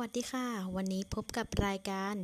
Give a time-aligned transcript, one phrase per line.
[0.00, 0.46] วัสดีค่ะ
[0.76, 2.14] วันนี้พบกับรายการ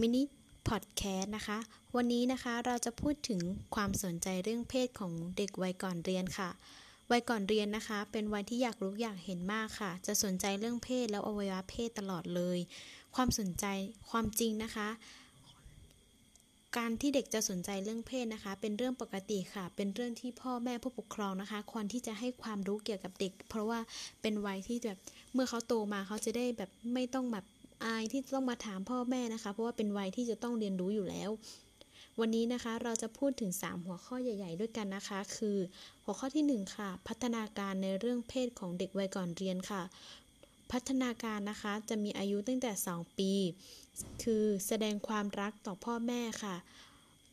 [0.00, 0.22] มินิ
[0.68, 1.58] พอดแคสต์นะคะ
[1.96, 3.40] วันนี้นะคะเราจะพูดถึง
[3.74, 6.50] ความสนใจเรื่องเพศของเด็กวัยก่อนเรียนค่ะ
[7.10, 12.58] วัยก่อนเรียนนะคะ เป็นวัยที่อยากรู้อยากเห็นมากค่ะ จะสนใจเรื่องเพศแล้วอวัยวะเพศตลอดเลย
[13.14, 13.64] ความสนใจ
[14.10, 14.88] ความจริงนะคะ
[16.76, 23.80] การที่เด็กจะสนใจเรื่องเพศนะคะ เป็นเรื่องปกติค่ะ เป็นเรื่องที่พ่อแม่ผู้ปกครองนะคะ ควรที่จะให้ความรู้เกี่ยวกับเด็ก เพราะว่า
[24.22, 24.98] เป็นวัยที่แบบ
[25.32, 27.44] เมื่อเขาโตมาเขาจะได้แบบไม่ต้องแบบ
[27.84, 31.30] อายที่ต้องมาถามพ่อแม่นะคะ เพราะว่าเป็นวัยที่จะต้องเรียนรู้อยู่แล้ว
[32.20, 35.58] วันนี้นะคะเราจะพูดถึง 3 หัวข้อใหญ่ ๆ ด้วยกันนะคะ คือ
[36.04, 39.82] หัวข้อที่ 1 ค่ะ พัฒนาการในเรื่องเพศของเด็กวัยก่อนเรียนค่ะ
[40.72, 43.32] พัฒนาการนะคะจะมีอายุตั้งแต่ 2 ปี
[44.22, 46.56] คือแสดงความรักต่อพ่อแม่ค่ะ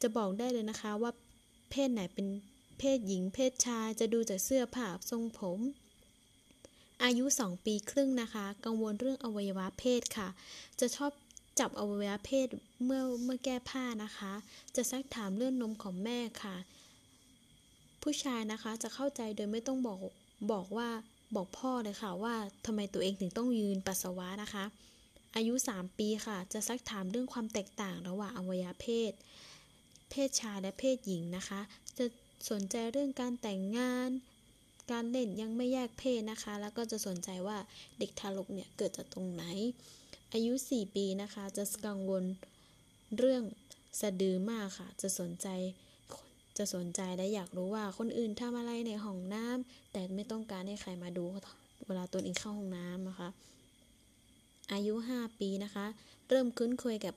[0.02, 1.12] จะบอกได้เลยนะคะว่า
[1.72, 2.28] เพศไหนเป็น
[2.80, 5.60] เพศหญิง เพศชายจะดูจากเสื้อผ้าทรงผม
[7.04, 10.28] อายุ 2 ปีครึ่งนะคะ กังวลเรื่องอวัยวะเพศค่ะ
[10.80, 11.12] จะชอบ
[11.60, 12.48] จับอวัยวะเพศ
[12.86, 14.34] เมื่อเมื่อแก้ผ้านะคะ
[14.76, 16.56] จะซักถามเรื่องนมของแม่ค่ะ
[18.02, 20.00] ผู้ชายนะคะจะเข้าใจโดยไม่ต้องบอก
[20.52, 20.90] บอกว่า
[21.36, 24.64] บอกพ่อเลยค่ะว่าทำไมตัวเองถึงต้องยืนปัสสาวะนะคะ
[25.36, 29.12] อายุ 3 ปีค่ะ จะซักถามเรื่องความแตกต่างระหว่างอวัยวะเพศ
[30.12, 31.60] เพศชายและเพศหญิงนะคะ
[31.98, 32.06] จะ
[32.50, 34.10] สนใจเรื่องการแต่งงาน
[34.92, 37.58] การเล่นยังไม่แยกเพศนะคะ แล้วก็จะสนใจว่า
[38.00, 39.44] เด็กทารกเนี่ยเกิดจากตรงไหน
[40.34, 42.24] อายุ 4 ปีนะคะ จะกังวล
[43.18, 43.44] เรื่อง
[44.02, 45.48] สะดือมากค่ะ จะสนใจ
[46.62, 51.24] จะสนใจและอยากรู้ว่าคนอื่นทำอะไรในห้องน้ำแต่ไม่ต้องการให้ใครมาดู
[51.88, 53.30] เวลาตัวเองเข้าห้องน้ำนะคะ
[54.72, 55.86] อายุ 5 ปีนะคะ
[56.30, 57.16] เริ่มคุ้นเคยกับ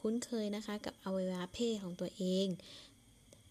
[0.00, 2.46] คุ้นเคยนะคะ กับอวัยวะเพศของตัวเอง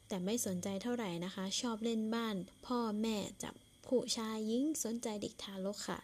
[0.08, 2.36] แต่ไม่สนใจเท่าไหร่นะคะ ชอบเล่นบ้าน
[2.68, 3.54] พ่อแม่จับ
[3.88, 6.00] ผู้ชายยิงสนใจเด็กทารกค่ะ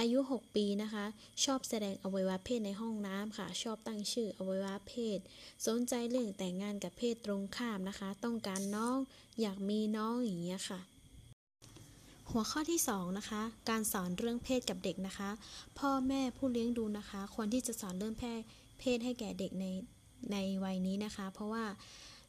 [0.00, 1.04] อายุ 6 ปีนะคะ
[1.44, 5.18] ชอบแสดงอวัยวะเพศในห้องน้ำค่ะ ชอบตั้งชื่ออวัยวะเพศ
[5.66, 8.98] สนใจเรื่องแต่งงานกับเพศตรงข้ามนะคะ ต้องการน้อง
[9.40, 10.80] อยากมีน้องอย่างเงี้ยค่ะ
[12.30, 15.30] หัวข้อที่2นะคะ การสอนเรื่องเพศกับเด็กนะคะ
[15.78, 18.40] พ่อแม่ผู้เลี้ยงดูนะคะ ควรที่จะสอนเรื่องเพศ
[18.80, 19.66] เพศให้แก่เด็กใน
[20.32, 21.64] ในวัยนี้นะคะ เพราะว่า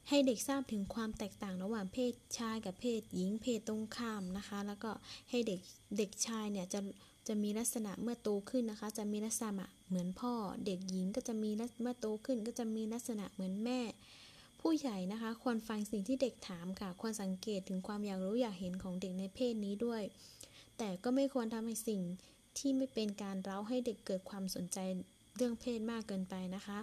[0.09, 4.91] ให้เด็กทราบถึงความแตกต่างระหว่างเพศชายกับเพศหญิงเพศตรงข้ามนะคะ แล้วก็
[5.29, 5.59] ให้เด็ก
[5.97, 6.79] เด็กชายเนี่ยจะ
[7.27, 10.33] จะมีลักษณะเมื่อโตขึ้นนะคะ จะมีลักษณะเหมือนพ่อ
[10.65, 11.49] เด็กหญิงก็จะมี
[11.81, 13.81] เมื่อโตขึ้น ก็จะมีลักษณะเหมือนแม่
[14.61, 20.03] ผู้ใหญ่นะคะ ควรฟังสิ่งที่เด็กถามค่ะ ควรสังเกตถึงความอยากรู้อยากเห็นของเด็กในเพศนี้ด้วย
[20.77, 22.01] แต่ก็ไม่ควรทำให้สิ่ง
[22.57, 24.77] ที่ไม่เป็นการเร้าให้เด็กเกิดความสนใจ
[25.35, 26.79] เรื่องเพศมากเกินไปนะคะ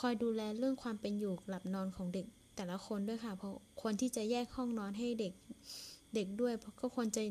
[0.00, 2.26] คอยดูแลเรื่องความเป็นอยู่หลับนอนของเด็ก
[2.56, 5.32] แต่ละคนด้วยค่ะ เพราะควรที่จะแยกห้องนอนให้เด็ก
[6.14, 7.22] เด็กด้วย เพราะก็ควรจะ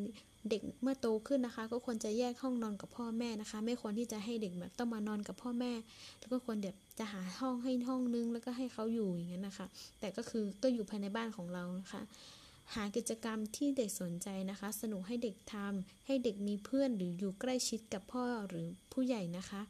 [0.50, 5.74] เด็กเมื่อโตขึ้นนะคะ ก็ควรจะแยกห้องนอนกับพ่อแม่นะคะ ไม่ควรที่จะให้เด็กแบบต้องมานอนกับพ่อแม่
[6.20, 9.68] แล้วก็ควรเด็กจะหาห้องให้ห้องนึงแล้วก็ให้เขาอยู่อย่างนั้นนะคะ
[10.00, 12.02] แต่ก็คือก็อยู่ภายในบ้านของเรานะคะ
[12.74, 19.62] หากิจกรรมที่เด็กสนใจนะคะ สนุกให้เด็กทำให้เด็กมีเพื่อนหรืออยู่ใกล้ชิดกับพ่อหรือผู้ใหญ่นะคะ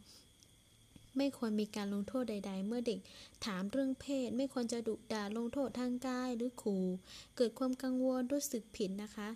[1.17, 2.99] ไม่ควรมีการลงโทษใด ๆ เมื่อเด็ก
[3.45, 6.85] ถามเรื่องเพศ ไม่ควรจะดุด่าลงโทษทางกายหรือขู่
[7.37, 9.29] เกิดความกังวลรู้สึกผิดนะคะ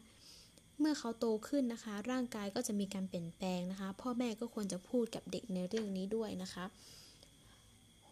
[0.79, 6.65] เมื่อเขาโตขึ้นนะคะ ร่างกายก็จะมีการเปลี่ยนแปลงนะคะ พ่อแม่ก็ควรจะพูดกับเด็กในเรื่องนี้ด้วยนะคะ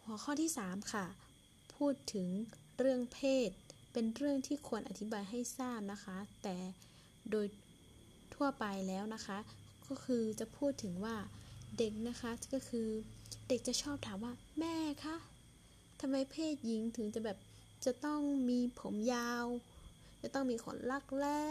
[0.04, 1.06] หัวข้อที่ 3 ค่ะ
[1.74, 2.28] พูดถึง
[2.78, 3.18] เรื่องเพ
[3.48, 3.50] ศ
[3.92, 6.56] เป็นเรื่องที่ควรอธิบายให้ทราบนะคะ แต่
[7.30, 7.46] โดย
[8.34, 9.38] ทั่วไปแล้วนะคะ
[9.88, 11.16] ก็คือจะพูดถึงว่า
[11.78, 12.88] เด็กนะคะก็คือ
[13.48, 15.16] เด็กจะชอบถามว่า แม่คะ
[16.00, 17.38] ทำไมเพศหญิงถึงจะแบบ
[17.84, 19.46] จะต้องมีผมยาว
[20.22, 21.42] จะต้องมีขนลักแร้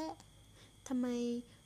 [0.88, 1.08] ทำไม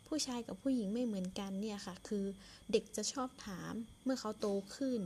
[0.08, 2.26] ผู้ชายกับผู้หญิงไม่เหมือนกันเนี่ยค่ะ คือ
[2.72, 5.00] เด็กจะชอบถามเมื่อเขาโตขึ้น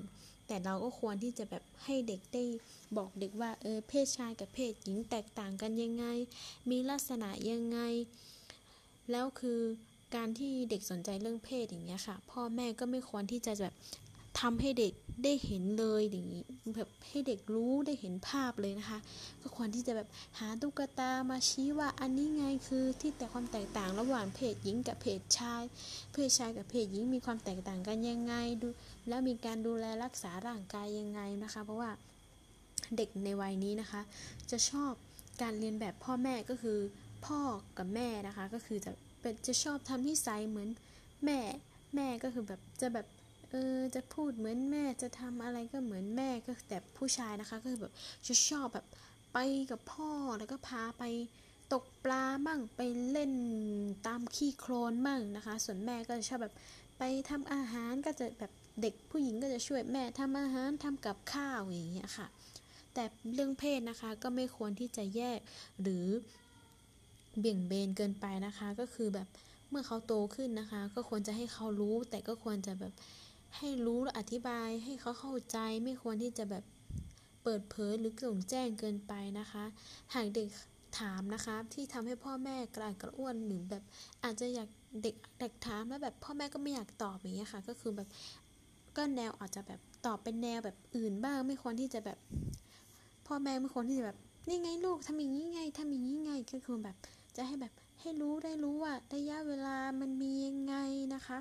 [0.47, 2.44] แต่เราก็ควรที่จะแบบให้เด็กได้
[2.97, 6.06] บอกเด็กว่าเออเพศชายกับเพศหญิงแตกต่างกันยังไง
[6.69, 7.80] มีลักษณะยังไง
[9.12, 9.60] แล้วคือ
[10.16, 13.74] การที่เด็กสนใจเรื่องเพศอย่างเงี้ยค่ะ พ่อแม่ก็ไม่ควรที่จะแบบ
[14.40, 14.94] ทำให้เด็ก
[15.24, 16.44] ได้เห็นเลยอย่างนี้
[16.76, 19.00] แบบให้เด็กรู้ได้เห็นภาพเลยนะคะ
[19.42, 20.08] ก็ควรที่จะแบบ
[20.40, 25.64] หาตุ๊กตามาชี้ว่าอันนี้ไงคือที่แต่ความแตกต่างระหว่างเพศหญิงกับเพศชาย
[26.14, 28.68] เพศชายกับเพศหญิงมีความแตกต่างกันยังไงดู
[29.08, 31.92] แล้วมีการดูแลรักษาร่างกายยังไงนะคะ เพราะว่า
[32.98, 34.02] เด็กในวัยนี้นะคะ
[34.52, 34.94] จะชอบ
[35.42, 36.80] การเรียนแบบพ่อแม่ก็คือ
[37.26, 37.40] พ่อ
[37.78, 38.92] กับแม่นะคะ ก็คือจะ
[39.22, 40.70] เป็นจะชอบทำนิสัยเหมือน
[41.26, 41.40] แม่
[41.96, 43.06] แม่ก็คือแบบจะแบบ
[43.56, 47.94] ออจะพูดเหมือนแม่จะทำอะไรก็เหมือนแม่ก็แต่ผู้ชายนะคะก็คือแบบ
[48.28, 48.86] จะชอบแบบ
[49.34, 49.38] ไป
[49.72, 51.04] กับพ่อแล้วก็พาไป
[51.74, 52.81] ตกปลามั่งไป
[53.12, 53.34] เล่น
[54.07, 56.56] ตามขี้โคลนมั่งนะคะ ส่วนแม่ก็จะชอบแบบ
[56.98, 62.28] ไปทำอาหารก็จะแบบเด็กผู้หญิงก็จะช่วยแม่ทำอาหารทำกับข้าวอย่างเงี้ยค่ะ
[62.94, 63.04] แต่
[63.34, 65.40] เรื่องเพศนะคะก็ไม่ควรที่จะแยก
[65.81, 66.06] หรือ
[67.40, 69.28] เบี่ยงเบนเกินไปนะคะ ก็คือแบบ
[69.69, 72.94] เมื่อเขาโตขึ้นนะคะ ก็ควรจะให้เขารู้แต่ก็ควรจะแบบ
[73.57, 76.63] ให้รู้และอธิบายให้เขาเข้าใจไม่ควรที่จะแบบ
[77.44, 79.63] เปิดเผยหรือส่งแจ้งเกินไปนะคะ
[80.16, 80.50] หากเด็ก
[81.00, 83.84] ถามนะคะที่ทำให้พ่อแม่กระอักกระอ่วนหรือแบบ
[84.24, 84.69] อาจจะอยาก
[85.04, 88.07] เด็กเด็กถามแล้วแบบพ่อแม่ก็ไม่อยากตอบอย่างเงี้ยค่ะ ก็คือแบบ
[88.98, 92.18] ก็แนวอาจจะแบบตอบเป็นแนวแบบอื่นบ้าง ไม่ควรที่จะแบบ
[93.28, 94.18] พ่อแม่ไม่ควรที่จะแบบ
[94.48, 96.96] นี่ไงลูกทำอย่างนี้ไงทำอย่างนี้ไงก็คือแบบ
[97.36, 100.75] จะให้แบบให้รู้ได้รู้ว่าระยะเวลามันมียังไง
[101.13, 101.38] นะคะ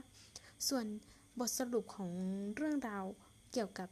[0.68, 0.86] ส่วน
[1.38, 2.10] บทสรุปของ
[2.56, 3.04] เรื่องราว
[3.52, 3.88] เกี่ยวกับ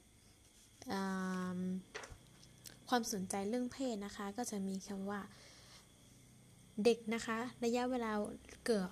[2.88, 5.20] ความสนใจเรื่องเพศนะคะ ก็จะมีคำว่า
[6.84, 8.10] เด็กนะคะ ระยะเวลา
[8.66, 8.88] เกิด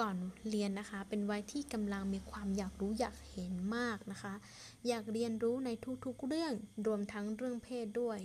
[0.00, 0.16] ก่อน
[0.50, 4.34] เรียนนะคะ เป็นวัยที่กำลังมีความอยากรู้อยากเห็นมากนะคะ
[4.88, 5.70] อยากเรียนรู้ใน
[6.04, 6.52] ทุกๆเรื่อง
[6.86, 8.18] รวมทั้งเรื่องเพศด้วย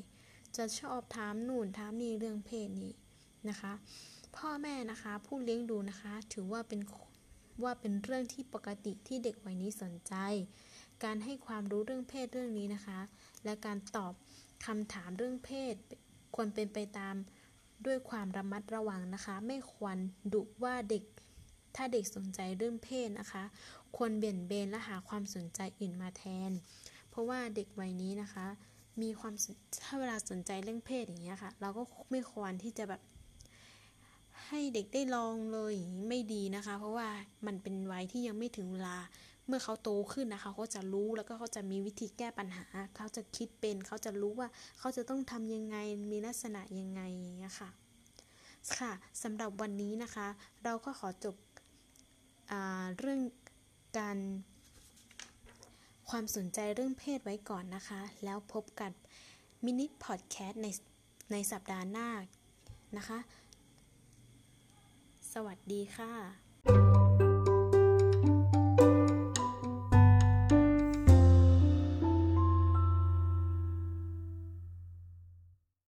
[0.57, 2.93] จะชอบถามนู่นถามนี่เรื่องเพศนี้
[3.49, 3.73] นะคะ
[4.37, 6.81] พ่อแม่นะคะ ผู้เลี้ยงดูนะคะ ถือว่าเป็น
[7.63, 10.13] ว่าเป็นเรื่องที่ปกติที่เด็กวัยนี้สนใจ
[11.03, 12.99] การให้ความรู้เรื่องเพศเรื่องนี้นะคะ
[13.43, 14.13] และการตอบ
[14.65, 15.75] คำถามเรื่องเพศ
[16.35, 17.15] ควรเป็นไปตาม
[17.85, 19.97] ด้วยความระมัดระวังนะคะ ไม่ควร
[20.33, 21.03] ดุว่าเด็ก
[21.75, 23.43] ถ้าเด็กสนใจเรื่องเพศนะคะ
[23.97, 26.51] ควรเบี่ยนเบนและหาความสนใจอื่นมาแทน
[27.09, 28.47] เพราะว่าเด็กวัยนี้นะคะ
[29.01, 29.33] มีความ
[29.83, 31.81] ถ้าเวลาสนใจเรื่องเพศอย่างเงี้ยค่ะ เราก็
[32.11, 33.01] ไม่ควรที่จะแบบ
[34.47, 35.75] ให้เด็กได้ลองเลย
[36.07, 37.09] ไม่ดีนะคะ เพราะว่า
[37.47, 38.97] มันเป็นวัยที่ยังไม่ถึงเวลา
[39.47, 42.65] เมื่อเขาโตขึ้นนะคะเขาจะรู้แล้วก็เขาจะมีวิธีแก้ปัญหา
[42.95, 44.49] เขาจะคิดเป็นเขาจะรู้ว่า
[44.79, 45.77] เขาจะต้องทำยังไง
[46.11, 47.69] มีลักษณะยังไงอย่างเงี้ยค่ะ
[48.77, 48.91] ค่ะ
[49.23, 50.27] สำหรับวันนี้นะคะ
[50.63, 51.35] เราก็ขอจบ
[52.99, 53.21] เรื่อง
[53.97, 54.17] การ
[56.09, 58.91] ความสนใจเรื่องเพศไว้ก่อนนะคะ แล้วพบกับ
[59.65, 60.67] มินิพอดแคสต์ใน
[61.31, 62.07] ในสัปดาห์หน้า
[62.97, 63.19] นะคะ
[65.45, 66.96] วัสดีค่ะ